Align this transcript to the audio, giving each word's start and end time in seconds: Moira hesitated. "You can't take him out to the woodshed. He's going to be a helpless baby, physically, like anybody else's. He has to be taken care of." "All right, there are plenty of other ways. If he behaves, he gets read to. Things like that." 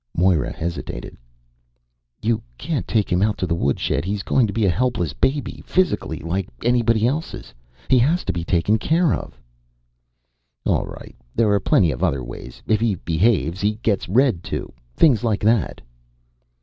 Moira 0.17 0.51
hesitated. 0.51 1.15
"You 2.23 2.41
can't 2.57 2.87
take 2.87 3.11
him 3.11 3.21
out 3.21 3.37
to 3.37 3.45
the 3.45 3.53
woodshed. 3.53 4.03
He's 4.03 4.23
going 4.23 4.47
to 4.47 4.51
be 4.51 4.65
a 4.65 4.69
helpless 4.71 5.13
baby, 5.13 5.61
physically, 5.63 6.17
like 6.17 6.49
anybody 6.63 7.05
else's. 7.05 7.53
He 7.87 7.99
has 7.99 8.25
to 8.25 8.33
be 8.33 8.43
taken 8.43 8.79
care 8.79 9.13
of." 9.13 9.39
"All 10.65 10.87
right, 10.87 11.15
there 11.35 11.51
are 11.51 11.59
plenty 11.59 11.91
of 11.91 12.03
other 12.03 12.23
ways. 12.23 12.63
If 12.65 12.79
he 12.79 12.95
behaves, 12.95 13.61
he 13.61 13.73
gets 13.83 14.09
read 14.09 14.43
to. 14.45 14.73
Things 14.95 15.23
like 15.23 15.41
that." 15.41 15.81